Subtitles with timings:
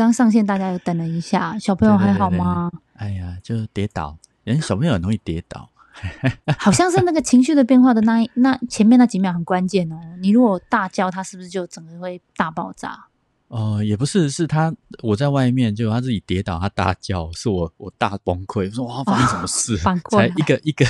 [0.00, 2.72] 刚上线，大家又等了一下，小朋友还好吗？
[2.94, 5.68] 哎呀，就跌倒，人小朋友很容易跌倒。
[6.58, 10.00] 好像是那个情绪的变化的那那前面那几秒很关键哦。
[10.22, 13.08] 你如果大叫，他是不是就整个会大爆炸？
[13.48, 19.76] 哦，也不是，是他我在外面，就他自己跌倒，他大叫，是我我大崩溃，我说哇，发生什么事？
[20.08, 20.86] 才一个一个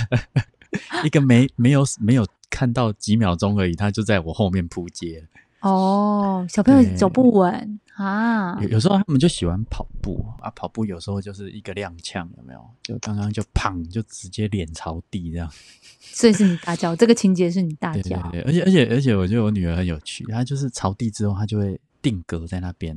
[1.04, 5.26] 一个没没有没有看到几秒钟而已，他就在我后面扑街。
[5.62, 12.70] 哦，小朋友走不稳啊，有有时候他们就喜欢跑步啊，跑步有时候就是一个踉跄，有没有？
[12.82, 15.50] 就刚刚就砰，就直接脸朝地这样。
[16.00, 18.20] 所以是你大叫，这个情节是你大叫。
[18.30, 21.78] 对对对，而且而且而且，我觉得我女儿很有趣，她就是朝地之后，她就会。
[22.02, 22.96] 定格在那边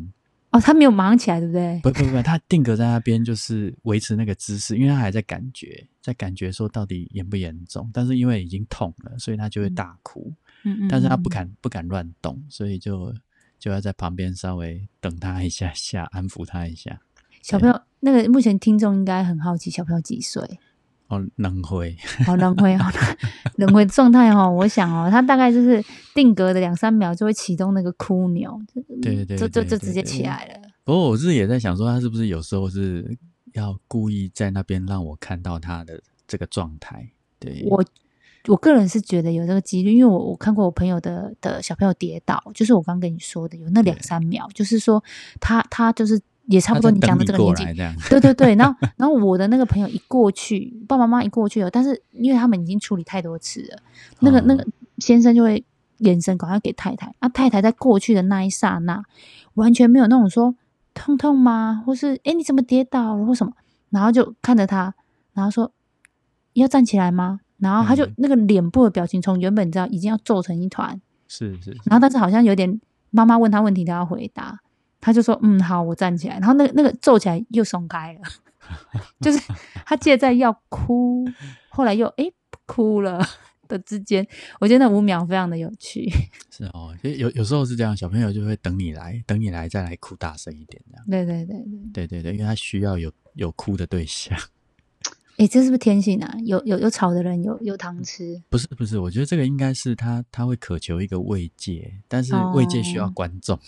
[0.52, 1.78] 哦，她没有忙起来，对不对？
[1.84, 7.92] 不不不，她定格在那边就是维持那个姿势，因为她还在感觉，在感觉说到底严不严重。
[7.94, 10.32] 但是因为已经痛了，所以她就会大哭。
[10.64, 10.88] 嗯嗯。
[10.88, 13.14] 但是她不敢不敢乱动，所以就
[13.64, 17.00] 就要在旁边稍微等他一下下，安抚他一下。
[17.42, 20.44] 小朋友，那个目前听众应该很好奇，小朋友几岁？
[21.08, 22.92] 哦，能回，好能回，好
[23.56, 24.52] 能回状态哦。
[24.52, 25.82] 我想哦，他大概就是
[26.14, 28.60] 定格的两三秒就会启动那个哭钮，
[29.02, 30.60] 对对，就就就直接起来了。
[30.84, 33.18] 不过我是也在想说，他是不是有时候是
[33.54, 37.10] 要故意在那边让我看到他的这个状态？
[37.40, 37.82] 对我
[38.48, 45.04] 我个人是觉得有这个几率，因为我我看过我朋友的的小朋友跌倒，就是我刚跟你说的，有那两三秒，就是说
[45.40, 46.22] 他他就是。
[46.48, 47.64] 也差不多，你讲的这个年纪，
[48.10, 48.54] 对对对。
[48.56, 53.78] 然后， 然后我的那个朋友一过去，爸爸妈妈一过去了，但是因为他们已经处理太多次了，
[54.20, 54.68] 那个那个
[54.98, 55.64] 先生就会
[56.00, 59.02] 眼神赶快给太太，啊，太太在过去的那一刹那，
[59.54, 60.54] 完全没有那种说
[60.94, 61.82] 痛痛吗？
[61.86, 63.54] 或是哎你怎么跌倒了或什么？
[63.90, 64.94] 然后就看着他，
[65.32, 65.72] 然后说
[66.52, 67.40] 要站起来吗？
[67.64, 72.80] 然后他就那个脸部的表情，从原本你知道已经要皱成一团，是是，然后但是好像有点
[73.10, 74.60] 妈妈问他问题，他要回答。
[75.06, 78.22] 他就说：“嗯，好，我站起来。”然后那个那个皱起来又松开了，
[79.20, 79.38] 就是
[79.86, 81.26] 他借在要哭，
[81.68, 82.24] 后来又哎
[82.66, 83.22] 哭了
[83.68, 84.26] 的之间，
[84.62, 86.10] 我觉得那五秒非常的有趣。
[86.50, 91.06] 是哦，其实有有时候是这样，小朋友就会等你来，等你来再来哭大声一点这样。
[91.12, 91.58] 对对对
[91.92, 94.40] 对对对对，因为他需要有有哭的对象。
[95.44, 96.34] 哎，这是不是天性啊？
[96.46, 98.42] 有有有吵的人有有糖吃？
[98.50, 103.60] 不是不是，我觉得这个应该是他他会渴求一个慰藉，但是慰藉需要观众。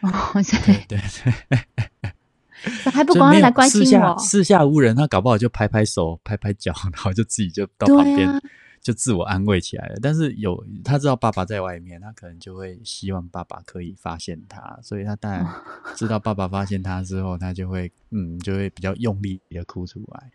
[0.00, 0.10] 哦，
[0.64, 8.42] 对对对，还不光来关心我，四下无人，他搞不好就拍拍手、拍拍脚，然后就自己就到旁边，
[8.80, 9.96] 就自我安慰起来了。
[10.00, 15.46] 但是有他知道爸爸在外面，他可能就会希望爸爸可以发现他，所以他当然
[15.96, 20.30] 知道爸爸发现他之后，他就会嗯，就会比较用力的哭出来。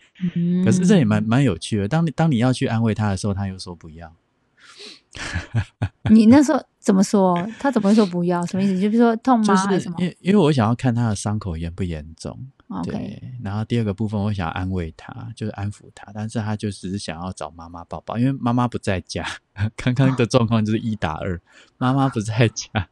[0.64, 4.14] 可是这也蛮蛮有趣的，当你当你要去安慰他的时候，他又说不要。
[6.10, 7.38] 你那时候怎么说？
[7.60, 8.44] 他怎么会说不要？
[8.46, 8.80] 什么意思？
[8.80, 9.68] 就是说痛吗？
[9.68, 12.48] 就是因为因为我想要看他的伤口严不严重。
[12.82, 19.26] 对，然后第二个部分我想安慰他，就是安抚他，但是他就只是想要找妈妈抱抱，因为妈妈不在家。
[19.76, 21.40] 刚刚的状况就是一打二，
[21.78, 22.90] 妈妈不在家。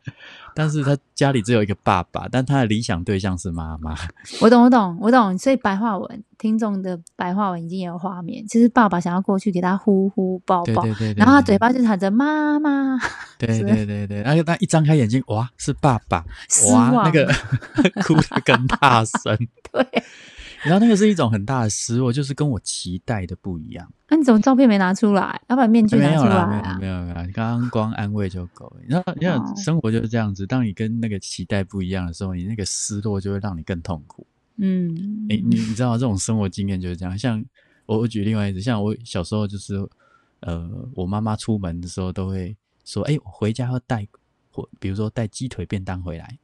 [0.53, 3.95] 但是他家里只有一个爸爸，但他的理想对象是妈妈。
[4.41, 5.37] 我懂，我懂，我懂。
[5.37, 12.97] 所以白话文听众的白话文已经有画面，就是爸爸想要过去给他呼呼抱抱，对对对，然后他嘴巴就喊着妈妈。
[13.37, 16.25] 对对对 对，然后他一张开眼睛，哇，是爸爸，
[16.71, 17.25] 哇，那个
[18.03, 19.37] 哭的更大声。
[19.71, 20.03] 对。
[20.63, 23.91] 然后那个是一种很大的失落，就是跟我期待的不一样。
[24.07, 25.41] 那你怎么照片没拿出来？
[25.49, 26.77] 要把面具拿出来啊？
[26.79, 28.71] 没有没有，刚刚光安慰就够。
[28.81, 34.25] 你知道，因为生活就是这样子，当你跟那个期待不一样的时候，你那个失落就会让你更痛苦。
[34.57, 34.93] 嗯，
[35.27, 37.17] 你你你知道这种生活经验就是这样。
[37.17, 37.43] 像
[37.87, 39.75] 我我举另外一次，像我小时候就是，
[40.41, 42.55] 呃，我妈妈出门的时候都会
[42.85, 44.07] 说：“哎，我回家要带
[44.51, 46.37] 或比如说带鸡腿便当回来。”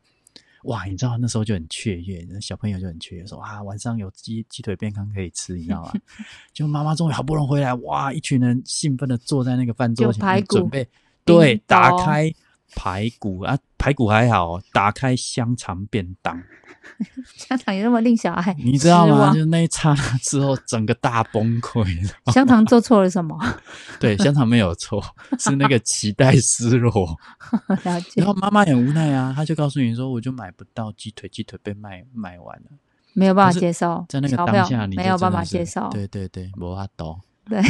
[0.68, 5.94] 哇，你知道那时候就很雀跃，那小朋友就很雀跃，说啊，晚上有鸡鸡腿便当可以吃，你知道吗？
[6.54, 10.88] 就妈妈终于好不容易回来，哇，一群人兴奋的坐在那个饭桌前准备，
[11.26, 12.34] 对，打开。
[12.76, 16.42] 排骨啊，排骨还好，打开香肠便当，
[17.38, 19.32] 香肠也那么令小孩，你知道吗？
[19.34, 21.86] 就那一刹那之后，整个大崩溃。
[22.32, 23.38] 香肠做错了什么？
[24.00, 25.04] 对，香肠没有错，
[25.40, 27.18] 是那个期待失落。
[27.84, 28.14] 了解。
[28.16, 32.72] 然后妈妈很无奈啊，她就告诉你说，我就买不到鸡腿，鸡腿被卖卖完了，
[33.14, 35.90] 没有办法接受，在那个当下，你没有办法接受。
[35.90, 37.20] 对对对，无法懂。
[37.48, 37.62] 对。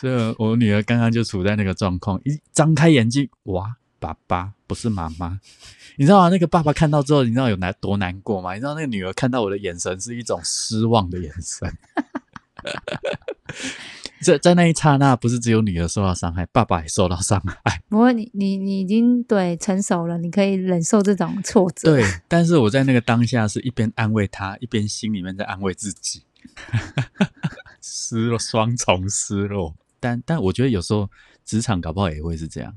[0.00, 5.40] 所以，我女儿刚刚就处在那个状况，一张开眼睛，哇，爸爸不是妈妈，
[5.96, 6.28] 你知道吗？
[6.28, 8.54] 那个爸爸看到之后，你知道有难多难过吗？
[8.54, 11.72] 你知道那个女儿看到我的眼神是一种失望的眼神。
[14.20, 17.80] 在在那一刹那，不是只有女儿受到伤害，爸爸也受到伤害。
[17.88, 21.94] 不过你你你已经对成熟了，你可以忍受这种挫折。
[21.94, 26.24] 对，但是我在那个当下是一边安慰他，一边心里面在安慰自己，
[27.80, 29.76] 失落双重失落。
[30.00, 31.10] 但但我觉得有时候
[31.44, 32.76] 职场搞不好也会是这样。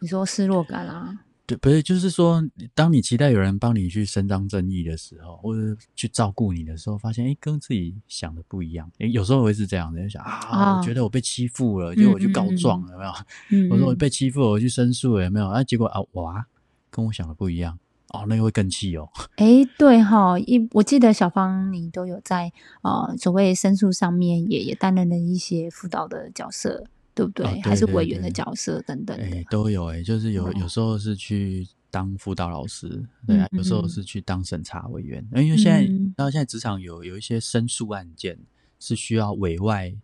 [0.00, 1.20] 你说失落感啊？
[1.44, 2.42] 对，不是，就是说，
[2.72, 8.88] 当你期待有人帮你去伸张正义的时候，或者去照顾你的时候，发现哎，跟自己想的不一样。
[8.98, 13.68] 哎，有时候会是这样的，就想啊，我觉得我被欺负了，就我去告状，有没有？
[13.70, 15.48] 我说我被欺负了，我去申诉，有没有？
[15.48, 16.46] 啊，结果啊，哇，
[16.90, 17.76] 跟我想的不一样，
[18.12, 19.08] 哦，那个会更气哦。
[19.36, 26.84] 哎，对哈，一我记得小芳你都有在啊，所谓申诉上面也也担任了一些辅导的角色。
[27.14, 27.60] 对不对？
[27.60, 30.02] 还是委员的角色等等的，都有哎。
[30.02, 32.88] 就是有有时候是去当辅导老师，
[33.26, 35.22] 对啊，有时候是去当审查委员。
[35.36, 35.82] 因为现在，
[36.16, 38.38] 然后现在职场有有一些申诉案件
[38.80, 39.94] 是需要委外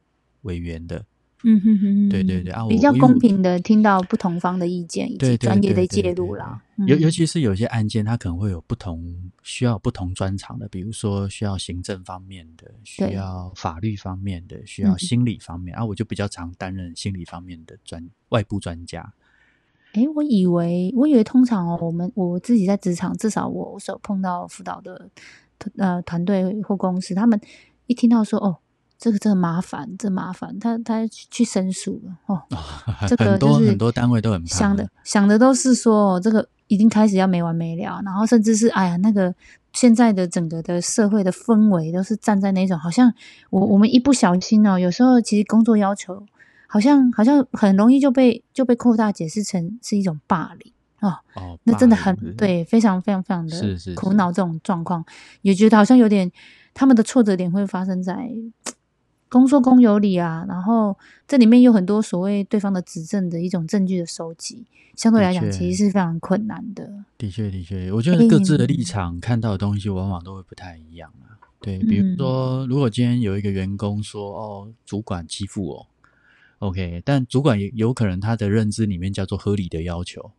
[0.43, 1.07] 委员的。
[1.45, 6.61] 嗯哼哼，对对对啊，比较公平的听到不同方的意见以及专业的介入啦。
[6.87, 19.15] 尤尤其是有些案件，它可能会有不同需要不同专长的，比如说需要行政方面的，需要法律方面的，需要心理方面啊，我就比较常担任心理方面的专外部专家。
[19.93, 25.09] 哎，我以为我以为通常哦，我们我自己在职场，至少我所碰到辅导的
[25.77, 27.41] 呃团队或公司，他们
[27.87, 28.59] 一听到说哦。
[28.99, 30.59] 这个真的麻烦，真麻烦。
[30.59, 32.43] 他他去申诉了哦。
[33.07, 39.33] 这个很多很多单位都很想的想的都是说，这个已经开始要没完没了，然后甚至是哎呀，那个
[39.73, 43.15] 现在的整个的社会的氛围都是站在那种，好像
[43.51, 46.27] 我我们一不小心哦，有时候其实工作要求
[46.67, 51.11] 好像好像很容易就被就被扩大解释成是一种霸凌哦。
[51.37, 55.05] 哦，那真的很对，非常非常非常的苦恼这种状况，
[55.43, 56.31] 也觉得好像有点
[56.75, 58.29] 他们的挫折点会发生在。
[59.29, 60.97] 公说公有理啊，然后
[61.27, 64.67] 这里面有很多所谓对方的指证的一种证据的收集，
[64.97, 66.91] 相对来讲其实是非常困难的。
[67.17, 71.37] 的确，的确，我觉得各自的立场看到的东西往往都会不太一样啊。
[71.61, 75.87] 对，比如说，如果今天有一个员工说：“哦，主管欺负我。
[76.61, 80.31] ”OK，但主管也有可能他的认知里面叫做合理的要求。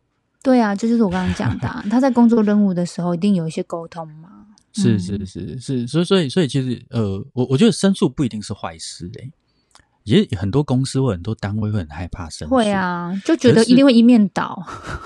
[0.42, 4.39] 对啊，这就是我刚刚讲的， 他在工作任务的时候一定有一些沟通嘛。
[4.72, 9.32] 是是是是，所以所以所以其实呃，我我觉得申诉不一定是坏事诶，
[10.04, 14.64] 也很多公司或很多单位会很害怕申诉，会啊，就觉得一定会一面倒。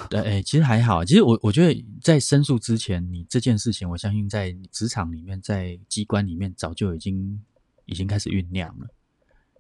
[0.09, 7.43] 对，哎，其实还好，其实我我觉得在申诉之前，你这件事情，我相信在职场里面，在机关里面早就已经
[7.87, 8.87] 已经开始酝酿了。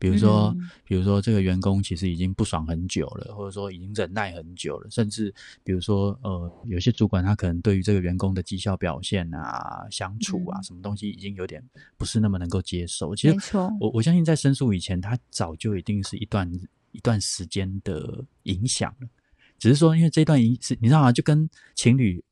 [0.04, 0.54] 比如说，
[0.84, 11.64] 比如说这个员工其实已经不爽很久了，或者说已经忍耐很久了，甚至比如说，呃，有些主管他可能对于这个员工的绩效表现啊、相处啊，什么东西已经有点
[11.96, 13.16] 不是那么能够接受。
[13.16, 16.52] 其实，我我相信在申诉以前，他早就一定是一段
[16.92, 19.08] 一段时间的影响了。
[19.58, 21.10] 只是说，因为这段影是，你知道吗？
[21.10, 22.22] 就跟情侣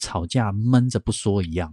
[0.00, 1.72] 吵架闷着不说一样，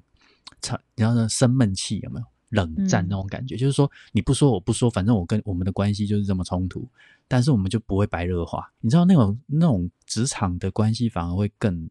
[0.62, 2.25] 吵，你知道生闷气有没有？
[2.50, 6.88] 冷战那种感觉，就是说你不说我不说，反正我跟我们的关系就是这么冲突，
[7.27, 8.72] 但是我们就不会白热化。
[8.82, 11.89] 你知道那种那种职场的关系反而会更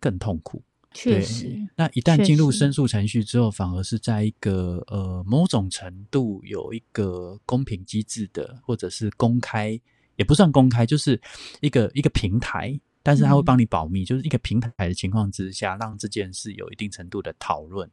[0.00, 0.62] 更痛苦。
[0.92, 9.78] 确实，那一旦进入申诉程序之后，反而是在一个呃某种程度有一个公平机制的，或者是公开
[10.16, 11.20] 也不算公开，就是
[11.60, 17.90] 一个一个平台，但是他会帮你保密，就是一个平台的情况之下，让这件事有一定程度的讨论。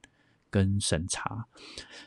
[0.54, 1.44] 跟审查，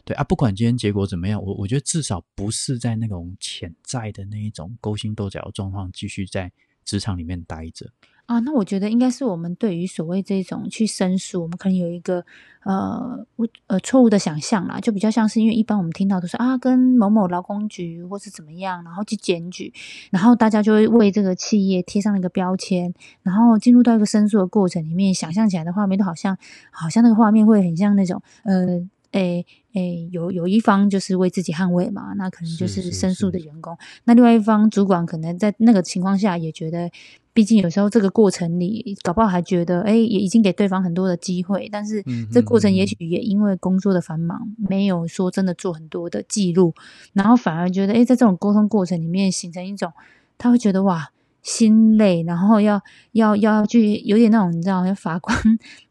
[0.05, 6.53] 对啊，不管今天结果怎么样，我我觉得至少不是在那种潜在的那一种勾心斗角的状况继续在
[6.85, 7.91] 职场里面待着。
[8.27, 12.25] 啊，那我觉得应该是我们对于所谓这种去申诉，我们可能有一个
[12.65, 19.73] 呃误呃错误的想象啦，就比较像是因为一般我们听到都是啊跟某某劳工局或是怎么样，然后去检举，
[20.11, 22.93] 然后大家就会为这个企业贴上一个标签，
[23.23, 26.37] 然后进入到一个申诉的过程里面，想象起来的画面都好像
[26.73, 28.87] 好像那个画面会很像那种呃。
[29.13, 33.77] 诶诶，有有一方就是为自己捍卫嘛，那可能就是申诉的员工。
[34.05, 36.91] 那另外一方主管可能在那个情况下也觉得，
[37.33, 46.75] 毕竟有时候这个过程里，搞不好还觉得，哎，也已经给对方很多的机会，但是这过程也许也因为工作的繁忙，没有说真的做很多的记录，
[47.13, 49.93] 然后反而觉得，哎，在这种沟通过程里面形成一种，
[50.39, 51.11] 他会觉得哇。
[51.47, 55.39] 心累，然后要要要去有点那种，你知道，法官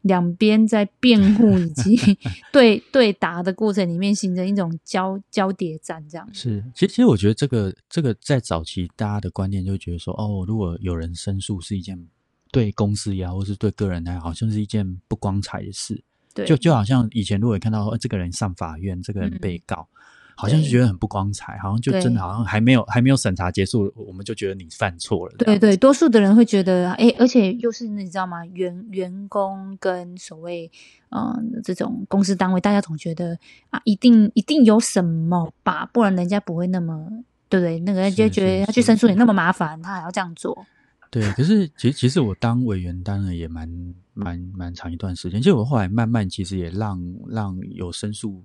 [0.02, 2.18] 两边在辩护 以及
[2.52, 6.62] 对对答的过程里面，形成一种交交叠战，这样是。
[6.74, 12.06] 其实，其实我觉得这个这个在早期大家的观念就觉得说，哦，如果有人申诉是一件
[12.52, 16.04] 对公司也好，或是对个人来好像是一件不光彩的事。
[16.34, 19.88] 对，就就好像以前如果看到这个人上法院，这个人被告。
[20.38, 25.34] 好像就觉得很不光彩，好像就真的好像还没有还没有审查结束，我们就觉得你犯错了。
[25.38, 28.44] 对对，多数的人会觉得，哎，而且又是你知道吗？
[28.44, 30.70] 员员工跟所谓
[31.08, 33.38] 嗯这种公司单位，大家总觉得
[33.70, 37.08] 啊，一定一定有什么吧，不然人家不会那么
[37.48, 37.80] 对不对？
[37.80, 40.66] 那个人就觉得他去申诉你那么麻烦，他还要这样做。
[41.10, 43.66] 对，可是其实其实我当委员当了也蛮
[44.12, 48.44] 蛮蛮长一段时间，其实我后来慢慢其实也让让有申诉。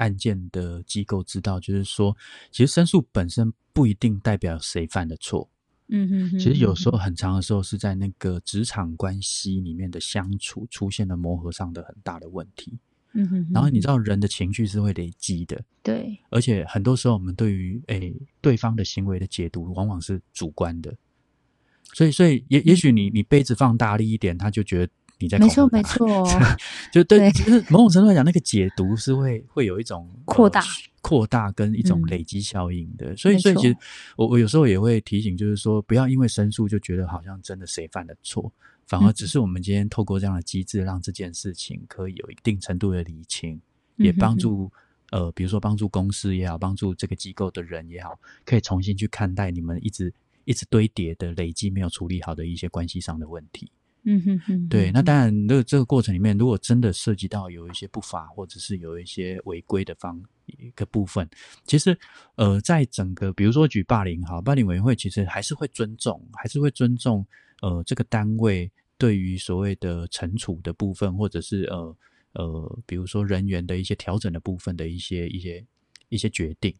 [0.00, 2.16] 案件的机构知道，就是说，
[2.50, 5.48] 其实申诉本身不一定代表谁犯的错。
[5.88, 12.78] 嗯哼，其实有时候很长的时候是在那个职场关系里面的相处出现了磨合上的很大的问题。
[13.12, 20.94] 嗯哼，然后你知道人的情绪是会累积的，对，而且很多时候我们对于诶对方的行为的解读往往是主观的，
[21.92, 24.92] 所以所以也也许你你杯子放大力一点，他就觉得。
[25.20, 26.26] 你在没错没错，
[26.90, 30.64] 就对，就是某种程度来讲，那个解读是会会有一种扩大、
[31.02, 33.14] 扩大跟一种累积效应的。
[33.16, 33.76] 所以，所以其实
[34.16, 38.50] 我我有时候也会提醒，就是说，不要因为申诉就觉得好像真的谁犯了错，
[38.86, 43.60] 反而只是我们今天透过这样的机制，让这件事情可以有一定程度的理清，
[43.96, 44.72] 也帮助
[45.10, 50.12] 呃，比如说帮助公司也好，帮助这个机构的人也好，可以重新去看待你们一直
[50.44, 53.70] 一直堆叠的累积没有处理好的一些关系上的问题。
[54.04, 61.28] 嗯哼哼，对，那当然，这这个过程里面，如果真的涉及到有一些不法，或者是有一些违规的方一个部分，
[61.64, 61.96] 其实，
[62.36, 67.26] 呃，在整个，比如说举霸凌哈，霸凌委员会其实还是会尊重，还是会尊重，
[67.62, 71.96] 呃，这个单位对于所谓的惩处的部分，或者是呃
[72.32, 75.64] 呃，比如说人员的一些调整的部分的一些一些
[76.08, 76.74] 一些决定。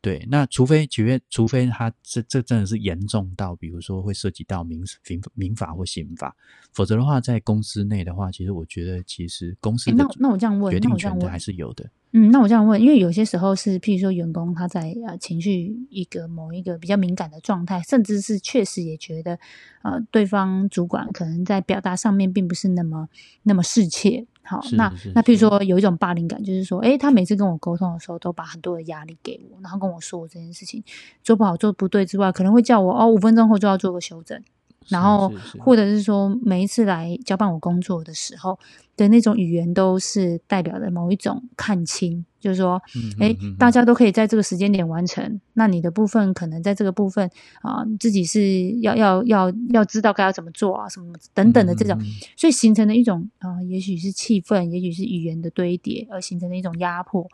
[0.00, 6.36] 对，那除非，除非，除非他这这真的是严重到，比如说会涉及到民民民法或刑法，
[6.72, 11.90] 否则的话，在公司内的话，其实我觉得，其实公司那那我这样问，决定权的还是有的。
[12.12, 19.38] 嗯，那我这样问，因为有些时候是，譬如说员工他在呃情绪一个某一个比较敏感的状态，甚至是确实也觉得，
[19.82, 23.08] 呃，对方主管可能在表达上面并不是那么
[23.42, 24.26] 那么适切。
[24.48, 30.82] 好，那那譬如说有一种霸凌感，就是说，哎，他每次跟我沟通的时候，都把很多的压力给我，然后跟我说我这件事情
[31.22, 34.42] 做不好、做不对之外，可能会叫我哦，五分钟后就要做个修正。
[34.86, 38.58] 然后，或者是说，每一次来交办我工作的时候
[38.96, 42.80] 的那种语言，都是代表的某一种看清，就是说，
[43.20, 47.28] 哎，大家都可以在这个时间点完成，那你的部分可能在这个部分
[47.60, 51.98] 啊，自己是要要要要知道该要怎么做啊，什么等等的这种，
[52.34, 57.28] 所以形成了一种啊，也许是气氛，也许是语言的堆叠而形成的一种压迫。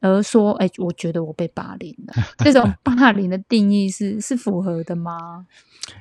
[0.00, 2.14] 而说，哎，我觉得我被霸凌了。
[2.38, 5.46] 这种 霸凌的定义是是符合的吗？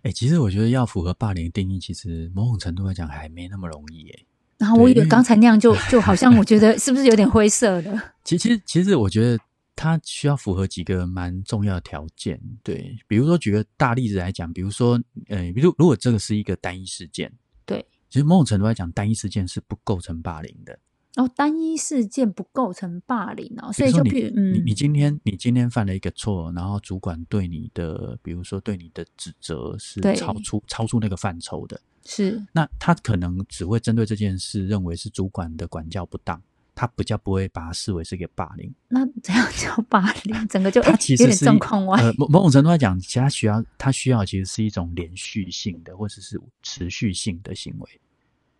[0.03, 4.09] 哎，其实我觉得要符合霸凌定义，其实某种程度来讲还没那么容易。
[4.09, 4.25] 哎，
[4.57, 8.01] 然后我以为刚才那样就就好像我觉得 是不是有点灰色的？
[8.23, 9.37] 其实其实我觉得
[9.75, 12.39] 它需要符合几个蛮重要的条件。
[12.63, 17.31] 对，比如说举个大例子来讲，比如说，呃，比如如果这个是一个单一事件，
[17.65, 20.77] 对，其实某种程度来讲，单一事件是不构成霸凌的。
[21.19, 36.41] 哦，单一事件不构成霸凌哦，所以就比如，你你今天你今天犯了一个错，然后主管对你的，比如说对你的指责是超出超出那个范畴的，是，那他可能只会针对这件事认为是主管的管教不当，
[36.73, 38.73] 他比较不会把它视为是一个霸凌。
[38.87, 40.47] 那这样叫霸凌？
[40.47, 42.01] 整个就他其实是状况外。
[42.17, 48.01] 某某种程度来讲，其他需要他需要其实是一种连续性的或者是持续性的行为。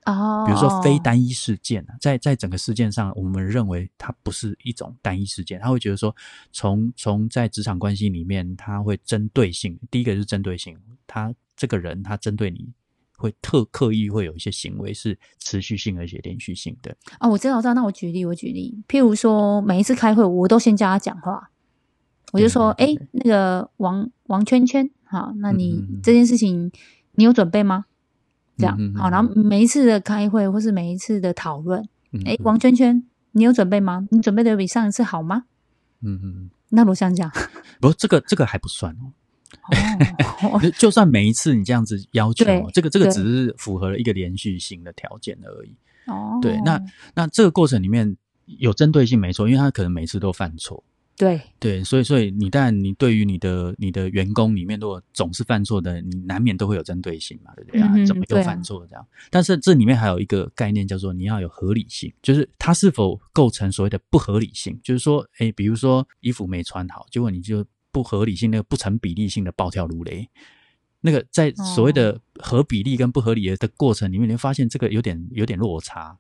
[0.06, 6.16] 哦，比如说非单一事件在在整个事件上，我们认为它不是一种单一事件，他会觉得说，
[6.52, 12.70] 从从在职场关系里面，他会针对性，第一个是针对性，他这个人他针对你
[13.18, 16.96] 会特刻意会有一些行为是持续性而且连续性的。
[17.20, 21.52] 哦，我知道，我知道，那我举例，我举例，譬如说每一次开会，我都先叫他讲话，
[22.32, 26.72] 我就说，哎，那个王王圈圈，好，那你这件事情
[27.16, 27.86] 你有准备吗？
[28.60, 31.82] 这样好，然后每一次的开会或是每一次的讨论，
[32.26, 34.08] 哎，王圈圈，你有准备吗？
[34.12, 35.46] 你准备的比上一次好吗？
[36.02, 37.32] 嗯嗯，那我想讲，
[37.82, 39.14] 不，这个这个还不算哦。
[40.78, 45.76] 就算每一次你这样子要求，这个这个只是符合了一个连续性的条件而已。
[46.06, 46.80] 哦，对，那
[47.16, 50.84] 那这个过程里面有针对性没错，因为他可能每次都犯错。
[51.20, 57.94] 对对，所以所以你当然你对于你的你的员工里面，如果总是犯错的，你难免都会有针对性嘛，对不对啊？
[58.06, 59.06] 怎么又犯错这样？
[59.30, 70.30] 但是这里面还有一个概念叫做你要有合理性，就是它是否构成所谓的不合理性，就是说，哎，比如说衣服没穿好，结果你就不合理性那个不成比例性的暴跳如雷，
[71.02, 76.18] 那个在所谓的合比例跟不合理的过程里面，你会发现这个有点有点落差。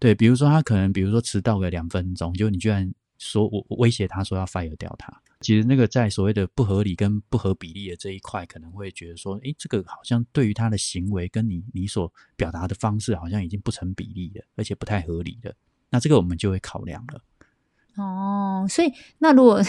[0.00, 2.92] 对，比如说他可能比如说迟到个两分钟，就你居然。
[3.18, 5.12] 说我威胁他说要 fire 掉他。
[5.40, 15.54] 其实那个在所谓的不合理跟不合比例的这一块，可能会觉得说，诶，这个好像对于他的行为跟你你所表达的方式，好像已经不成比例了，而且不太合理了。
[15.90, 17.22] 那这个我们就会考量了。
[17.98, 19.60] 哦，所以那如果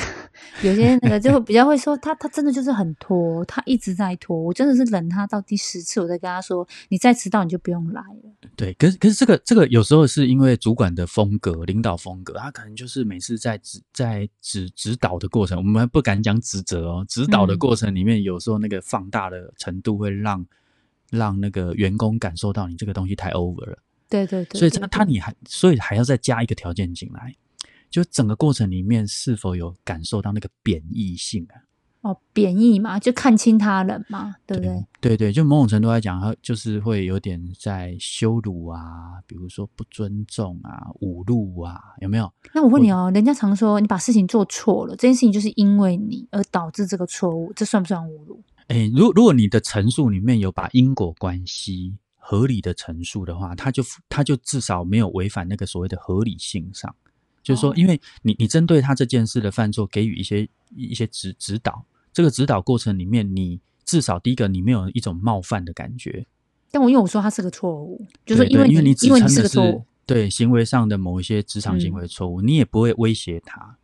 [0.62, 8.32] 有些那个就会比较会说他他真的就是很拖，他一直在拖，我真的是忍他到第十次，我再跟他说，你再迟到你就不用来了。
[8.56, 20.46] 对，可是可是这个这个有时候是因为主管的风格、领导风格，他可能就是每次在指在指指导的过程，我们不敢讲指责哦，指导的过程里面，有时候那个放大的程度会让
[21.10, 23.80] 让那个员工感受到你这个东西太 over 了。
[24.08, 27.36] 对对对，所以他他你还所以还要再加一个条件进来。
[27.90, 31.68] 就整个过程里面是否有感受到那个贬义性啊？
[32.02, 34.86] 哦，贬义嘛，就看清他人嘛，对不对？
[35.02, 42.32] 对对，就某种程度来讲，他就是会有点在羞辱啊，比如说不尊重啊、侮辱啊，有没有？
[42.54, 48.42] 那我问你哦，人家常说你把事情做错了，这件事情就是因为你而导致这个错误，这算不算侮辱？
[48.68, 56.96] 哎，如如果你的陈述里面有把因果关系合理的陈述的话，他就他就至少没有违反那个所谓的合理性上。
[57.50, 66.26] 就是说，因为你你针对他这件事的犯错给予一些一些指指导，这个指导过程里面，你至少第一个你没有一种冒犯的感觉。
[66.72, 73.78] 但我因为我说他是个错误，就是因为因为你因为你是个错误，对行为上的某一些职场行为错误，你也不会威胁他。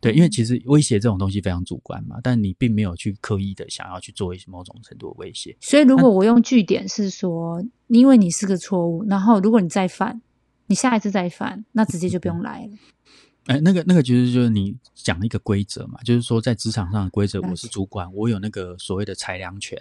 [0.00, 5.56] 对，因为其实威胁这种东西非常主观嘛，但你并没有去刻意的想要去做一些某种程度的威胁。
[5.60, 10.20] 所以如果我用句点是说，因为你是个错误，然后如果你再犯，
[10.68, 12.72] 你下一次再犯，那直接就不用来了。
[13.46, 19.76] 哎，那个那个其实就是你讲一个规则嘛，就是说在职场上的规则，我是主管，我有那个所谓的裁量权。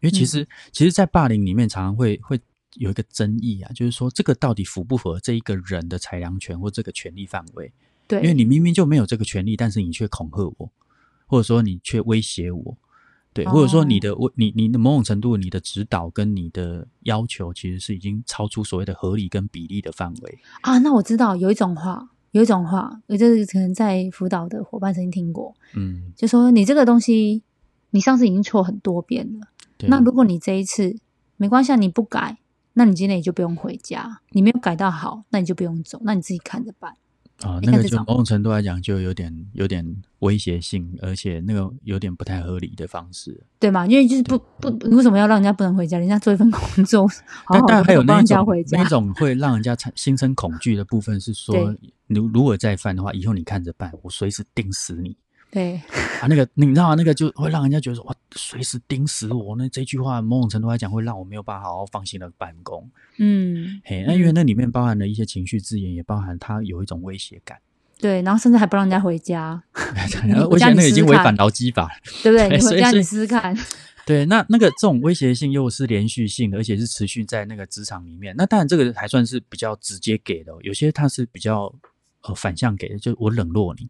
[0.00, 2.40] 因为其实其实，在霸凌里面常常会会
[2.74, 7.70] 有一个争议啊，就是说这个到底符不符合这一个人的裁量权或这个权利范围？
[8.08, 10.72] 对，因为你明明就没有这个权利，但是你却恐吓我，
[11.26, 12.76] 或者说你却威胁我，
[13.32, 20.78] 对，或者说你的我你你的某种程度你的指导跟你的要求，其实是已经超出所谓的合理跟比例的范围啊。
[20.78, 22.10] 那我知道有一种话。
[22.32, 27.42] 有一种话，我就是可能在辅导的伙伴曾经听过，嗯，就说你这个东西，
[27.90, 29.48] 你上次已经错很多遍了，
[29.88, 30.96] 那如果你这一次
[31.36, 32.38] 没关系，你不改，
[32.74, 36.94] 那你今天也就不用回家，你没有改到好，那你就不用走，那你自己看着办。
[37.40, 39.84] 啊，那个就某种程度来讲，就有点有点
[40.18, 43.86] 威胁性，而且那个有点不太合理的方式，对吗？
[43.86, 45.98] 因为就是不不，你为什么要让人家不能回家？
[45.98, 47.08] 人家做一份工作，
[47.48, 51.74] 但但还有那种那种会让人家产心生恐惧的部分，是说，
[52.06, 55.16] 如如果再犯的话，以后你看着办，我随时盯死你。
[55.50, 55.80] 对
[56.20, 56.94] 啊，那个你知道吗？
[56.94, 59.56] 那个就会让人家觉得说哇，随时盯死我。
[59.56, 62.88] 那这句话某种程度来讲，会让我没有办法好好放心的办公。
[63.18, 67.58] 嗯，嘿，那因为那里面包含了一些情绪字眼，也包含他有一种威胁感。
[67.98, 69.62] 对，然后甚至还不让人家回家。
[70.50, 71.90] 我想那已经违反劳基法，
[72.22, 72.56] 对不对？
[72.56, 73.56] 你回家你试试看。
[74.06, 78.34] 对，那那个这种威胁性又是连续性的，而且是持续在那个职场里面。
[78.36, 81.72] 那当然这个还算是比较直接给的，有些他是比较
[82.22, 83.88] 呃反向给的，就我冷落你。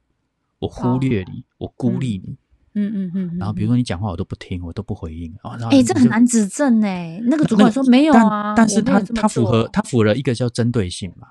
[0.61, 2.37] 我忽略你，我孤立你，
[2.75, 5.35] 嗯嗯嗯，然后比如说你讲话我都不听，我都不回应，
[5.70, 7.20] 哎，这很难指证哎。
[7.25, 11.29] 那个主管说没有啊，但是他他符合他符合一个叫针对性嘛，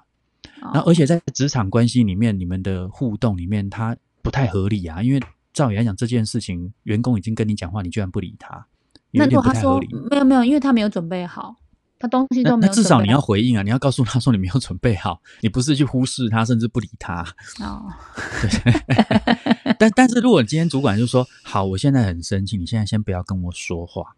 [0.73, 5.21] 然后而且在职场关系里面，你们的互动里面，他不太合理啊，因为
[5.53, 8.65] 照理来讲这件事情，员工已经跟你讲话，你居然不理他，
[9.11, 11.55] 那如果他说没有没有，因为他没有准备好。
[11.99, 13.61] 他东西都没有，那至少你要回应啊！
[13.61, 17.21] 你要告诉他说你没有准备好，你不是去忽视他，甚至不理他。
[17.59, 17.91] 哦，
[18.41, 19.75] 对。
[19.77, 24.15] 但但是如果今天主管就说好，我现在很生气，你现在先不要跟我说话，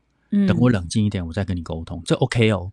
[0.47, 2.71] 等我冷静一点，我再跟你沟通，这 OK 哦。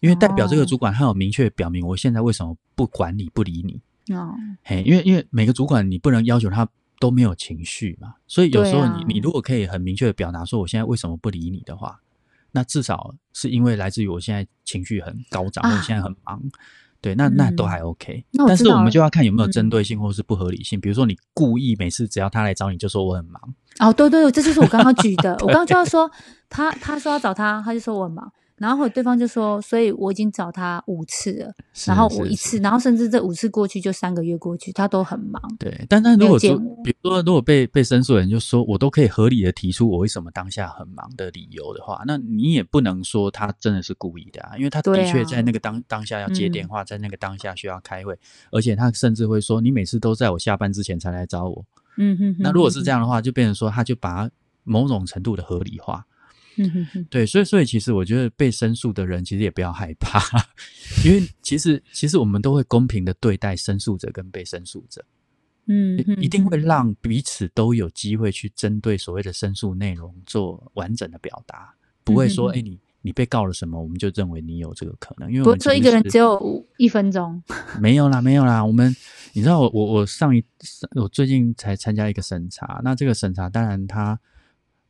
[0.00, 3.80] 因为代表这个主管他有明确表明，我现在为什么不管你不理你。
[4.12, 12.00] 哦，嘿，因为因为每个主管你不能要求他都没有情绪嘛，所以有时候你你如果可以很明确的表达说我现在为什么不理你的话。
[12.52, 16.40] 那至少是因为来自于我现在情绪很高涨，我现在很忙，
[17.00, 18.24] 对，那那都还 OK。
[18.46, 20.80] 但是我们就要看有没有针对性或是不合理性。
[20.80, 23.54] 比如说你故意每次只要他来找你就说我很忙。
[23.80, 25.32] 哦，对对，这就是我刚刚举的。
[25.42, 26.10] 我刚刚就要说
[26.48, 28.32] 他，他说要找他，他就说我很忙。
[28.62, 31.52] 然后对方就说，所以我已经找他五次了，
[31.84, 35.42] 然后我一次，然后甚至这五次过去就三个月过去，他都很忙。
[35.58, 48.16] 对，但但如果说，比如说如果被被申诉人就说我都可以合理的提出我为什么当下很忙的理由的话，那你也不能说他真的是故意的啊，因为他的确在那个当当下要接电话，在那个当下需要开会，
[48.52, 51.64] 而且他甚至会说你每次都在我下班之前才来找我。
[51.96, 54.30] 嗯哼，那如果是这样的话，就变成说他就把
[54.62, 56.06] 某种程度的合理化。
[56.56, 60.20] 嗯哼哼，对，所以所以其实我觉得被申诉的人其实也不要害怕，
[61.04, 65.04] 因为其实其实我们都会公平的对待申诉者跟被申诉者。
[65.66, 77.40] 嗯，一定会让彼此都有机会去针对所谓的申诉内容做完整的表达，不会说，哎，你你被告了什么，我们就认为你有这个可能，因为不说一个人只有一分钟，
[77.80, 78.92] 没有啦，没有啦，我们
[79.34, 80.44] 你知道，我我我上一
[80.96, 84.18] 我最近才参加一个审查，那这个审查当然他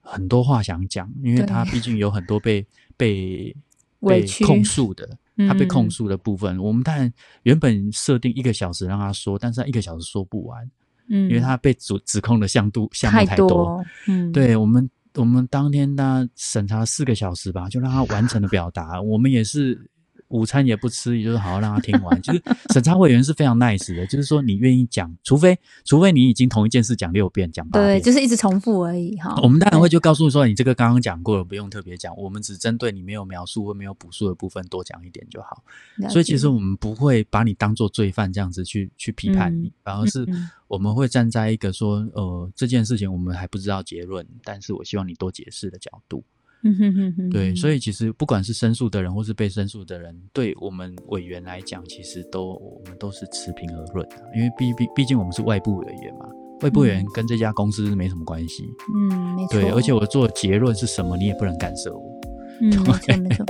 [0.03, 2.67] 很多话想讲，因为他毕竟有很多被
[2.99, 3.57] 被
[4.01, 5.09] 被控诉的。
[5.49, 7.11] 他被控诉的部分，我们当然
[7.45, 10.71] 原本设定一个小时让他说，但是他一个小时说不完，
[11.09, 19.91] 嗯，因为他被指指控的项度项目太多，嗯，对我们我们当天他审查四个小时吧，就让他完成了表达，我们也是。
[20.33, 22.21] 午餐也不吃，也就是好好让他听完。
[22.23, 22.43] 就是
[22.73, 29.39] 审查委员是非常 nice 的，就是说你愿意讲，除非除非你已经同一件事讲六遍、讲八遍，对，就是一直重复而已哈。
[29.43, 35.63] 我们当然会就告诉说，你这个刚刚讲过了，不用特别讲，我们只针对你没有描述或没有补述的部分多讲一点就好。
[36.09, 40.27] 所以其实我们不会把你当做罪犯这样子去去批判你，反而是
[40.69, 46.25] 我们会站在一个说，呃，这件事情我们还不知道结论，但是我希望你多解释的角度。
[46.65, 56.27] 嗯哼哼哼，对，所以其实不管是申诉的人或是被申诉的人，对我们委员来讲，其实都我们都是持平而论的，因为毕毕毕竟我们是外部委员嘛，
[56.61, 58.65] 外部委员跟这家公司是没什么关系。
[58.95, 59.61] 嗯，没错。
[59.61, 62.21] 对，而且我做结论是什么，你也不能干涉我。
[62.61, 63.45] 嗯，没错 没错。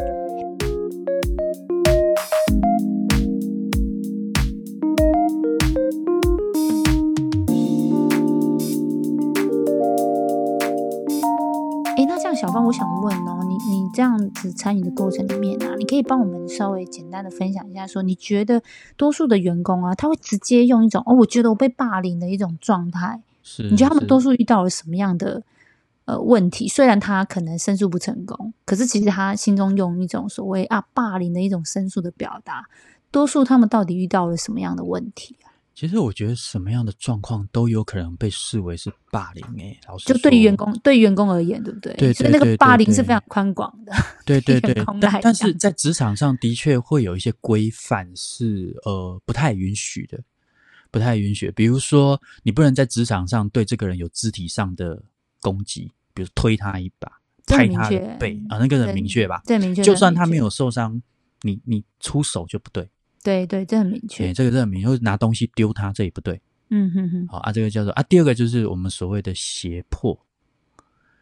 [14.63, 18.63] 参与的过程里面啊，你可以帮我们稍微简单的分享一下，说你觉得
[18.97, 25.43] 多数的员工啊，他会直接用一种哦，我觉得我被霸凌的一种状态，是你觉得他们多数遇到了什么样的
[26.05, 26.69] 呃问题？
[26.69, 32.67] 虽然他可能申诉不成功，可是其实他心中用一种所谓啊霸凌的一种申诉的表达，
[33.11, 35.52] 多数他们到底遇到了什么样的问题啊？
[35.75, 41.93] 其实我觉得什么样的状况都有可能被视为是霸凌诶，老师就对员工对员工而言，对不对？
[41.95, 43.93] 对，所以那个霸凌是非常宽广的。
[44.27, 50.21] 对对 对，但但是在职场上的确会有一些规范是呃不太允许的，
[50.91, 51.51] 不太允许。
[51.51, 55.03] 比如说，你不能在职场上对这个人有肢体上的
[55.41, 57.11] 攻击，比如推他一把、
[57.47, 59.43] 拍他的背啊，那个很明确吧？
[59.47, 59.83] 对，明确。
[59.83, 61.01] 就算他没有受伤，
[61.41, 62.89] 你你出手就不对。
[63.23, 64.33] 对对，这很明确。
[64.33, 66.41] 这个很明确，拿东西丢他，这也不对。
[66.71, 67.27] 嗯哼哼。
[67.29, 70.19] 好啊，这个叫做啊，第二个就是我们所谓的胁迫。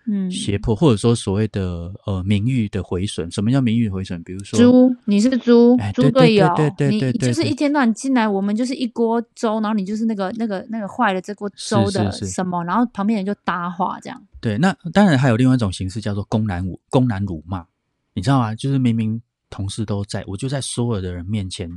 [0.07, 3.31] 嗯，胁迫或者说所谓的呃名誉的毁损。
[3.31, 4.21] 什么叫名誉毁损？
[4.25, 14.21] 比如说猪，你是猪，猪队友，对对对，你就是一天到晚进来，我们就是一锅粥，然后你就是那个那个那个坏了这锅粥的什么，然后旁边人就搭话这样。
[14.41, 17.67] 对，那当然还有另外一种形式叫做公然侮公然辱骂，
[18.15, 18.55] 你知道吗？
[18.55, 21.71] 就是明明同事都在，我就在所有的人面前。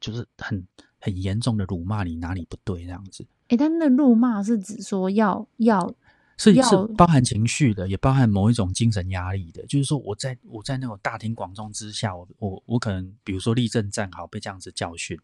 [0.00, 0.66] 就是很
[0.98, 5.92] 很严重的辱骂你哪里不对这样子，哎，但那辱骂是指说要要
[6.38, 9.64] 是是包含情绪的，也包含某一种精神压力的。
[9.66, 15.18] 就是说我在我在那种大庭广众之下，我我我可能比如说立正站好被这样子教训，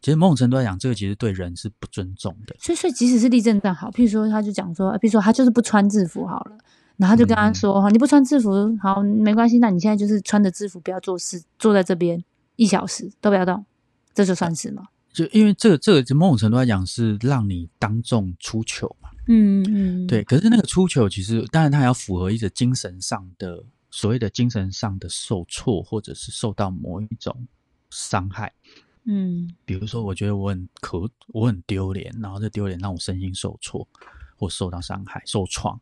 [0.00, 2.54] 其实某种程度来讲，这个其实对人是不尊重的。
[2.60, 6.58] 所以所以即使是立正站好，譬如说他就讲说，譬如说他就是不穿制服好了，
[6.96, 12.22] 然后就跟他说哈，你不穿制服好没关系，那你现在就是穿着制服不要做事，坐在这边
[12.54, 13.64] 一小时都不要动。
[14.16, 14.88] 这就算是吗？
[15.12, 19.10] 就因为这个，这个某种程度来讲是让你当众出糗嘛。
[19.28, 20.24] 嗯嗯，对。
[20.24, 27.46] 可是那个出糗，其实当然它要符合一个精神上的所谓的精神上的受挫，或者是受到某一种
[27.90, 28.50] 伤害。
[29.04, 30.98] 嗯，比如说，我觉得我很可，
[31.28, 33.86] 我很丢脸，然后这丢脸让我身心受挫
[34.34, 35.78] 或受到伤害、受创。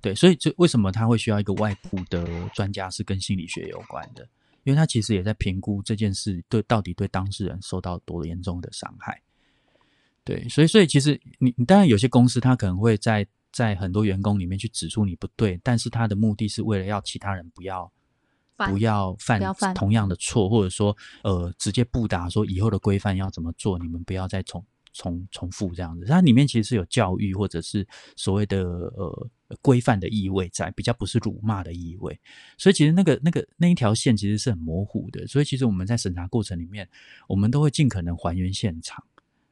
[0.00, 4.26] 对，所以这为什么他会需要一个外部的专家，是跟心理学有关的。
[4.66, 9.22] 因为他其实也在评估这件事对到底对当事人受到多严重的伤害，
[10.24, 17.88] 对，所以所以其实你你当然有些公司他可能会在在很多员工里面去指出你不对，但是他的目的是为了要其他人不要
[18.56, 19.40] 不要犯
[19.72, 24.64] 同样的错，或者说呃直接不打说以后的规范要怎么做，你们不要再重。
[24.96, 29.28] 重重复这样子，它里面其实是有教育或者是所谓的呃
[29.60, 32.18] 规范的意味在，比较不是辱骂的意味。
[32.56, 35.26] 所以其实那个那个那一条线其实是很模糊的。
[35.26, 36.88] 所以其实我们在审查过程里面，
[37.28, 39.04] 我们都会尽可能还原现场，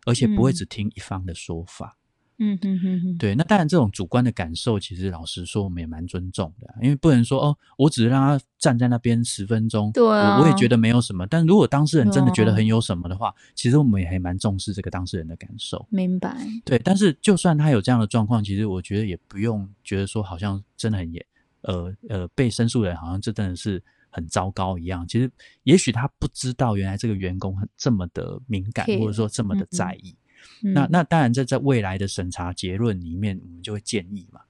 [0.06, 1.96] 而且不会只听一方的说法。
[1.98, 2.03] 嗯
[2.38, 11.24] 哼哼哼，对，那当然这种主观的感受，其实老实说，我们也蛮尊重的，因为不能说哦，我只是让他站在那边十分钟，对，我也觉得没有什么。
[11.26, 15.86] 但如果当事人真的觉得很有什么的话，其实我们也还蛮重视这个当事人的感受。
[15.90, 16.36] 明白。
[16.64, 21.24] 对，但是就算他有这样的状况，其实我觉得也不用觉得说好像真的很严，
[21.60, 25.06] 呃呃，被申诉人好像这真的是很糟糕一样。
[25.06, 25.30] 其实
[25.62, 30.16] 也许他不知道原来这个员工很这么的敏感，或者说这么的在意。
[30.60, 34.40] 那那当然在在未来的审查结论里面，我们就会建议嘛，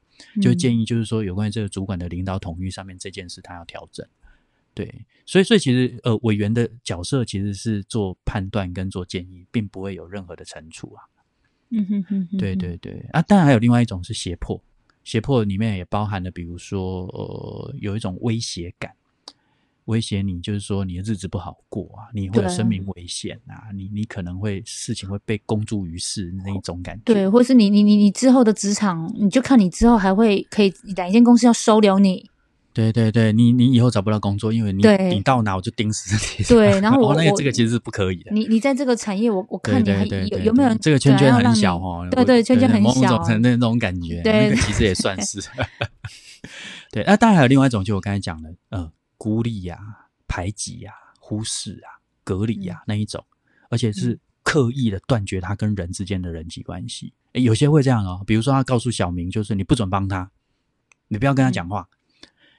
[0.40, 4.06] 就建议就是说有关于这个主管的领导统御上面这件事，他要调整。
[4.74, 4.92] 对，
[5.24, 11.04] 所以所以其实呃，委员的角色其实是做判断跟做建议，并不会有任何的惩处啊。
[11.70, 13.06] 嗯哼哼，对对对。
[13.12, 14.60] 啊，当然还有另外一种是胁迫，
[15.04, 18.92] 胁迫里面也包含了，比如说呃，有一种威胁感，
[19.86, 27.02] 威胁你，就是说你的日子不好过啊，你会有生命危险啊，你你可能会事情会被公诸于世那一种感觉。
[27.04, 32.30] 对，或是你你你你之后的职场，你就看你之后还会可以哪一间公司要收留你。
[32.72, 34.82] 对对对，你你以后找不到工作，因为你
[35.14, 36.44] 你到哪我就盯死你。
[36.44, 38.32] 对，然后 我那个这个其实是不可以的。
[38.32, 42.04] 你你在这个产业，我我看你还有有没有这个圈圈很小哦。
[42.10, 45.40] 对对，圈圈很小，某种那种感觉，那个其实也算是。
[46.90, 48.90] 对，那当然还有另外一种，就我刚才讲的，呃，
[49.24, 49.78] 孤立呀、
[50.28, 51.88] 排挤呀、忽视啊、
[52.22, 53.24] 隔离呀那一种，
[53.70, 57.14] 而且是刻意的断绝他跟人之间的人际关系。
[57.32, 60.30] 有些会这样哦，比如说他告诉小明，就是你不准帮他，
[61.08, 61.88] 你不要跟他讲话。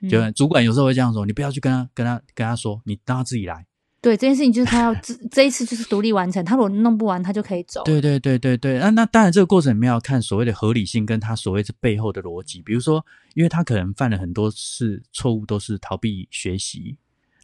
[0.09, 3.67] 就主管有时候会这样说：“你不要去跟他、跟他、跟他说，你让他自己来。”
[4.05, 6.45] 对这件事情，就是他要这这一次就是独立完成。
[6.45, 7.83] 他如果弄不完，他就可以走。
[7.85, 8.77] 对对对对对。
[8.77, 12.61] 那那当然，这个过程里面要看所谓的合理性，跟他所谓的背后的逻辑。
[12.61, 16.95] 比如说，因为他可能犯了很多次错误，都是逃避学习。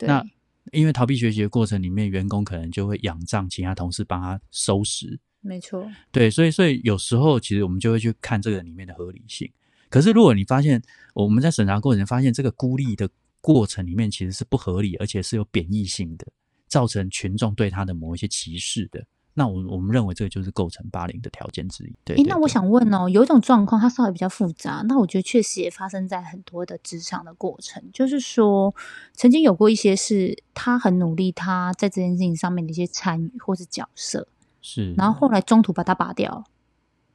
[0.01, 0.23] 那
[0.71, 5.19] 因为逃避学习的过程里面，员工可能就会仰仗其他同事帮他收拾。
[5.41, 5.89] 没错。
[6.11, 9.51] 对，所以所以有时候其实我们就会去看这个里面的合理性。
[9.89, 10.79] 可是，如果你发现
[11.15, 13.09] 我们在审查过程发现这个孤立的
[13.41, 16.27] 过程里面其实是不合理，而且是有贬义性的，
[16.71, 19.03] 造成群众对他的某一些歧视的，
[19.33, 21.93] 那我我们认为这个就是构成霸凌的条件之一。
[22.05, 28.73] 对，那我想问哦，有一种状况它稍微比较复杂，那我觉得确实也发生在很多的职场的过程，就是说
[29.13, 34.25] 曾经有过一些是他很努力，他在这件事情上面的一些参与或是角色，
[34.61, 36.45] 是，然后后来中途把他拔掉，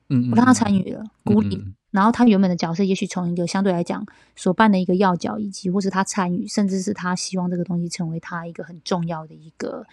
[0.09, 1.63] 嗯，不让他参与了，孤立。
[1.91, 9.87] 然后他原本的角色，也许从一个相对来讲所扮的一个要角，以及或是他参与，甚至是他希望这个东西成为他一个很重要的一个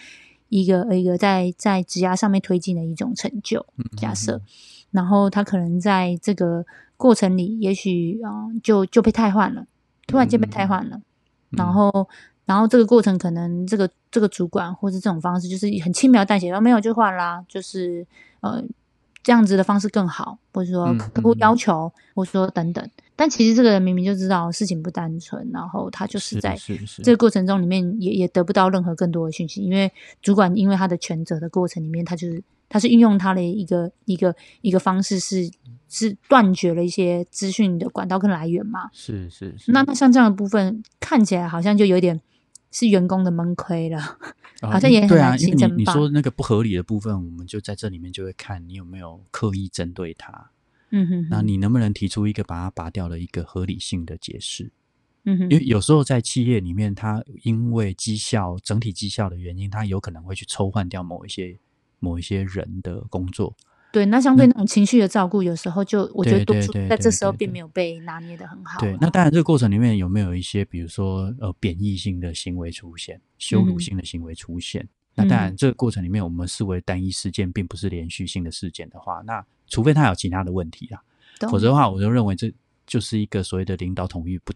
[0.49, 3.65] 一个一个在在职涯上面推进的一种成就。
[3.95, 4.41] 假设，
[4.91, 6.65] 然后他可能在这个
[6.97, 9.65] 过程里，也许啊就就被汰换了，
[10.06, 11.02] 突然间被汰换了，
[11.52, 12.10] 然后
[12.45, 18.06] 然后这个过程可能这个这个主管或是这种方式，就是很轻描淡写，说没有就换啦，就是
[18.41, 18.62] 呃。
[19.24, 22.88] 这样子的方式更好，或者说客户要求，或者说等等。
[23.16, 26.58] 但其实这个人明明就知道事情不单纯，然后他就是在
[27.04, 35.50] 这个过程中里面也也得不到任何更多的讯息，因为主管因为他的权责的过程里面，他就是他是运用他的一个一个一个方式是
[35.88, 38.90] 是断绝了一些资讯的管道跟来源嘛。
[38.92, 39.72] 是是是。
[39.72, 42.20] 那那像这样的部分看起来好像就有点。
[42.76, 44.18] 是员工的闷亏了，
[44.62, 45.36] 好像也对啊。
[45.38, 50.52] 因为你你说那个不合理的部分，我们就在这里面就会看你有没有刻意针对他。
[50.92, 54.72] 嗯哼，那你能不能提出一个把它拔掉的一个合理性的解释？
[55.24, 61.58] 嗯哼，因为有时候在企业里面，它因为绩效整体绩效的原因，它有可能会去抽换掉某一些
[62.00, 63.56] 某一些人的工作。
[63.94, 68.80] 对，那相对那种情绪的照顾，有时候就我觉得多数在这时候并没有被拿捏的很好。
[68.80, 74.84] 对，那当然这个过程里面有没有一些，比如说呃贬义性的行为出现，羞辱性的行为出现？
[75.14, 81.00] 那当然这个过程里面我们视为单一事件，并不是连续性的事件的话，那除非他有其他的问题啊，
[81.52, 82.52] 否则的话，我就认为这
[82.88, 84.52] 就是一个所谓的领导统御不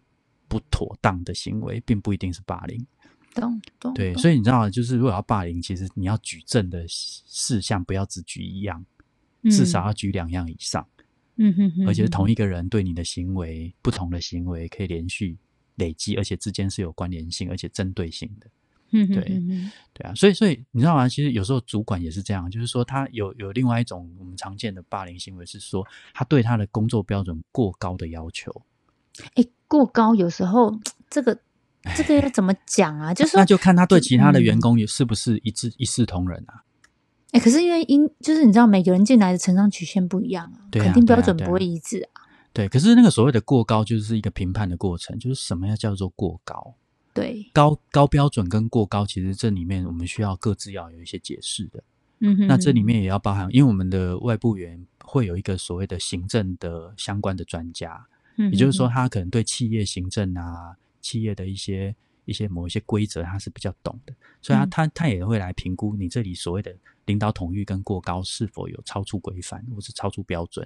[0.48, 2.84] 不妥当的行为，并不一定是霸凌。
[3.36, 3.94] 懂懂。
[3.94, 8.84] 对，所以你知道，就是如果要霸凌，其实你要举证的事项不要只举一样。
[9.50, 10.88] 至少要举两样以上，
[11.38, 15.38] 嗯哼哼，而且是同一个人对你的行为，不同的行为可以连续
[15.76, 18.48] 累积，而且之间是有关联性，而且针对性的，
[18.92, 19.24] 嗯对
[19.94, 21.08] 对啊，所以所以你知道吗？
[21.08, 28.52] 其实有时候主管也是这样，就是说他有有另外一种我们常见的霸凌行为，是说他对他的工作标准过高的要求，
[29.36, 30.80] 哎，过高有时候
[31.10, 31.38] 这个
[31.96, 33.14] 这个要 怎么讲啊？
[33.14, 36.64] 就是那就看他对其他的员工也是不是一致一视同仁啊。
[37.32, 42.22] 哎，可是因为因就是你知道每个人进来的成长曲线不一样啊，肯定标准不会一致啊。
[42.54, 46.74] 对，可是那个所谓的过高就是一个评判的过程，就是什么要叫做过高？
[47.14, 51.84] 对，高高标准跟过高，其实这里面我们需要各自要有一些解释的。
[52.20, 61.94] 嗯哼，那这里面也要包含，因为我们的外部员会有一个所谓的行政的相关的专家，嗯，也就是说他可能对企业行政啊、企业的一些
[62.26, 66.74] 一些某一些规则，他是比较懂的，所以他他他也会来评估你这里所谓的。
[67.08, 70.66] 领导统御跟过高是否有超出规范或是超出标准？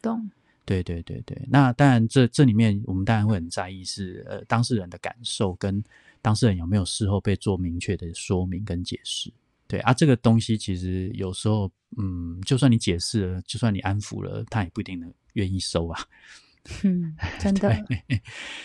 [0.00, 0.30] 懂？
[0.64, 1.36] 对对对对。
[1.48, 5.82] 那当然，这这里面我们当然会很在意是呃当事人的感受跟
[6.22, 9.32] 当事人有没有事后被做明确的说明跟解释。
[9.66, 16.00] 对啊，这个东西其实有时候，嗯，就算你解释了，就算你安抚了，他也不一定能愿意收啊。
[16.84, 17.74] 嗯，真的。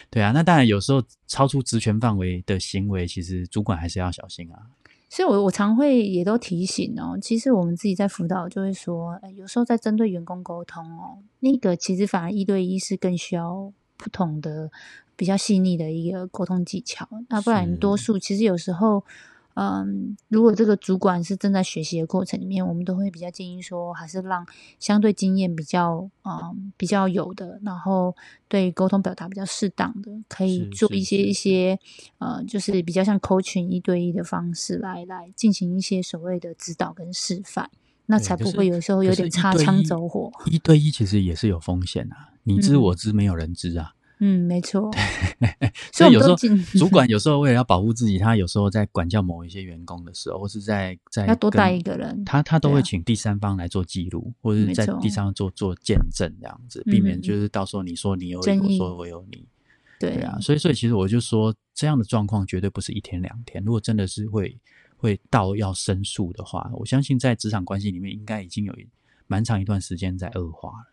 [0.09, 4.59] 对啊，那当然有时候超出职权范围的行为，其实主管还是要小心啊。
[5.15, 7.15] 所以，我我常会也都提醒哦。
[7.21, 14.71] 其实我们自己在辅导就会说，有时候在针对员工沟通哦，那个其实反而一对一是更需要不同的、
[15.15, 17.07] 比较细腻的一个沟通技巧。
[17.29, 19.03] 那不然，多数其实有时候。
[19.55, 24.45] 嗯，如果这个主管是正在学习的过程里面，我们都会比较建议说，还是让
[24.79, 28.15] 相对经验比较嗯比较有的，然后
[28.47, 31.77] 对沟通表达比较适当的，可以做一些一些
[32.17, 37.69] 呃，就是比较像 coaching 一对一的方式来来进行一些所谓的指导跟示范，
[38.07, 40.31] 那才不会有时候有点擦枪走火。
[40.47, 43.93] 一对一其实也是有风险啊，你知我知，没有人知啊。
[44.25, 44.89] 嗯，没错。
[45.91, 46.35] 所以有时候
[46.79, 59.45] 主管有时候为了要保护自己，他有时候在管教某一些员工的时候，或是在在要多带一个人，他他都会请第三方来做记录，或者在第三方做做见证这样子，避免就是到时候你说你有我说我有你，
[59.99, 60.39] 对啊。
[60.39, 64.57] 所以所以其实我就说这样的状况绝对不是一天两天，如果真的是会
[64.95, 68.73] 会到要申诉的话，我相信在职场关系里面应该已经有
[69.27, 70.92] 蛮长一段时间在恶化了。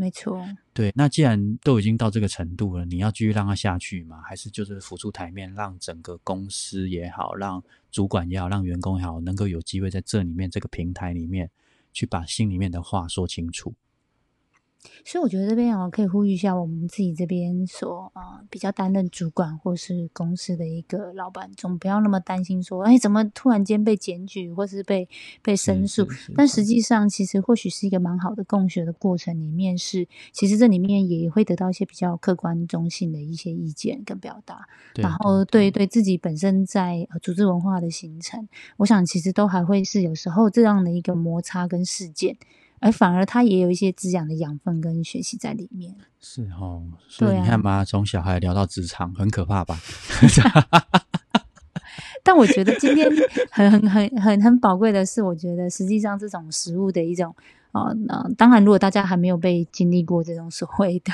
[0.00, 4.22] 没错，对，那既然都已经到这个程度了，你要继续让它下去吗？
[4.22, 11.50] 还是就是浮出台面，让整个公司也好，让主管也好，让员工也好，能够有机会在这里面这个平台里面
[11.92, 13.74] 去把心里面的话说清楚？
[15.04, 25.08] 所以我觉得这边啊，可以呼吁一下我们自己这边所啊比较担任主管或是公司的一个老板，总不要那么担心说，哎，怎么突然间被检举或是被
[25.42, 26.06] 被申诉？
[26.36, 29.30] 但实际上，其实或许是一个蛮好的共学的过程。
[29.40, 34.66] 里面是，其实这里面也会得到一些比较客观中性的一些意见跟表达。
[34.96, 42.36] 然后，对对自己本身在组织文化的形成，我想其实都还会是有时候这样的一个摩擦跟事件。
[42.80, 45.94] 而反而他也有一些滋养的养分跟学习在里面。
[46.20, 49.78] 是哦，所以你看嘛，从小孩聊到职场，很可怕吧？
[52.22, 53.08] 但我觉得今天
[53.50, 57.34] 很很很很很宝贵的是，我觉得实际上这种食物的一种。
[57.72, 61.12] 啊，那当然，如果大家还没有被经历过这种所谓的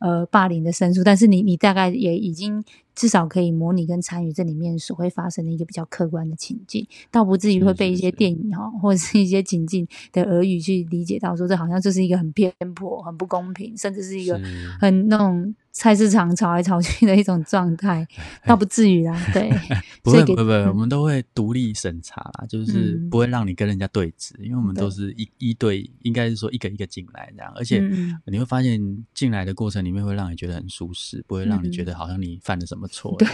[0.00, 14.40] 呃霸凌的申诉，但是你你大概也已经至少可以模拟跟参与这里面所会发生的一个比较客观的情境，倒不至于会被一些电影哈或者是一些情境的俄语去理解到说这好像就是一个很偏颇、很不公平，甚至是一个
[14.80, 15.54] 很那种。
[15.74, 18.06] 菜市场吵来吵去的一种状态，
[18.44, 19.18] 倒不至于啦。
[19.32, 19.50] 对，
[20.04, 27.82] 不会不会不会，我们都会独立审查啦，就是不会让你跟人家对峙，因为我们都是一一对，应该是说一个一个进来这样，而且
[28.26, 28.78] 你会发现
[29.14, 33.16] 进来的过程里面会让你觉得很舒适，不会让你觉得好像你犯了什么错。
[33.18, 33.28] 对。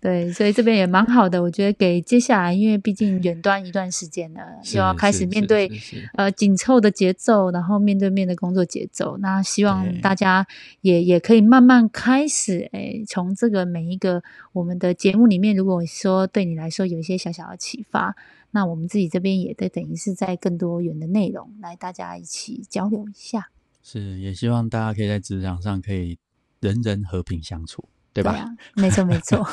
[0.00, 4.40] 对，所以这边也蛮好的，我觉得给接下来，因为毕竟远端一段时间了，
[4.72, 5.68] 又要开始面对
[6.14, 9.18] 呃紧凑的节奏，然后面对面的工作节奏。
[9.18, 10.46] 那希望大家
[10.82, 18.14] 也也可以慢慢开始，哎，从这个每一个我们的节目里面，如果说对你来说有一些小小的启发，
[18.52, 23.50] 那我们自己这边也得等于是在更多元的内容来大家一起交流一下。
[23.82, 26.18] 是，也希望大家可以在职场上可以
[26.60, 27.88] 人人和平相处。
[28.10, 28.44] 对吧？
[28.74, 29.46] 没错，没错。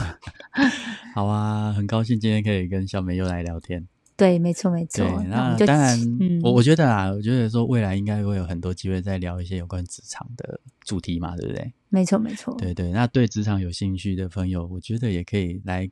[1.13, 3.87] 好啊，很高兴今天可以跟小美又来聊天。
[4.15, 5.21] 对，没错，没错。
[5.27, 5.99] 那当然，
[6.41, 11.71] 我我觉得啊，我觉得说未来应该会有很多机会再聊一些有关职场的主题嘛，对不对？
[11.89, 12.55] 没错，没错。
[12.57, 15.87] 对对，那对职场有兴趣的朋友，我觉得也可以来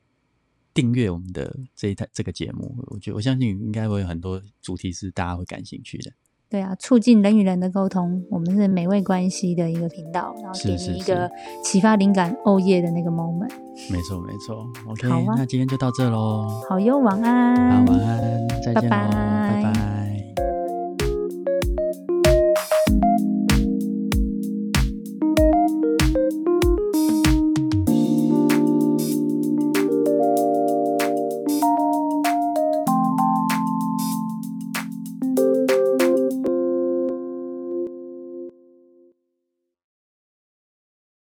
[0.74, 2.76] 订阅我们的这一台这个节目。
[2.88, 6.12] 我觉得我相信应该会有很多主题是大家会感兴趣的。
[6.54, 11.28] 对啊，促进人与人的沟通，我们是美味关系的一个频道，然后给你一个
[11.64, 13.50] 启发灵感、哦耶的那个 moment。
[13.92, 14.64] 没错，没错。
[14.88, 16.48] OK，那今天就到这喽。
[16.70, 17.56] 好哟，晚安。
[17.56, 19.93] 好，晚安，再见喽，拜拜。